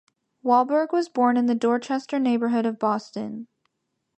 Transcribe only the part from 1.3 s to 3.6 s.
in the Dorchester neighborhood of Boston.